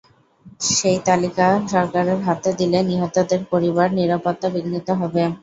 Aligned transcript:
কিন্তু 0.45 0.73
সেই 0.73 0.97
তালিকা 1.07 1.45
সরকারের 1.67 2.19
হাতে 2.27 2.49
দিলে 2.59 2.79
নিহতদের 2.89 3.41
পরিবারের 3.51 3.97
নিরাপত্তা 3.99 4.47
বিঘ্নিত 4.55 4.87
হবে। 5.01 5.23